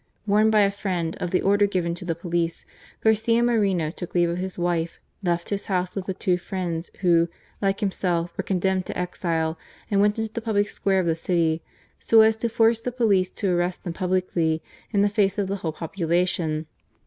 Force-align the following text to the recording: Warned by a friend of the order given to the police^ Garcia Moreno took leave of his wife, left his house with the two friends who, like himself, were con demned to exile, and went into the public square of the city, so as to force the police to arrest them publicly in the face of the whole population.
Warned 0.25 0.51
by 0.51 0.61
a 0.61 0.71
friend 0.71 1.15
of 1.19 1.29
the 1.29 1.43
order 1.43 1.67
given 1.67 1.93
to 1.93 2.05
the 2.05 2.15
police^ 2.15 2.65
Garcia 3.01 3.43
Moreno 3.43 3.91
took 3.91 4.15
leave 4.15 4.31
of 4.31 4.39
his 4.39 4.57
wife, 4.57 4.97
left 5.21 5.49
his 5.49 5.67
house 5.67 5.93
with 5.93 6.07
the 6.07 6.13
two 6.15 6.37
friends 6.37 6.89
who, 7.01 7.29
like 7.61 7.81
himself, 7.81 8.35
were 8.35 8.43
con 8.43 8.57
demned 8.57 8.87
to 8.87 8.97
exile, 8.97 9.59
and 9.91 10.01
went 10.01 10.17
into 10.17 10.33
the 10.33 10.41
public 10.41 10.69
square 10.69 10.99
of 11.01 11.05
the 11.05 11.15
city, 11.15 11.61
so 11.99 12.21
as 12.21 12.35
to 12.37 12.49
force 12.49 12.79
the 12.79 12.91
police 12.91 13.29
to 13.29 13.51
arrest 13.55 13.83
them 13.83 13.93
publicly 13.93 14.63
in 14.89 15.03
the 15.03 15.07
face 15.07 15.37
of 15.37 15.47
the 15.47 15.57
whole 15.57 15.71
population. 15.73 16.65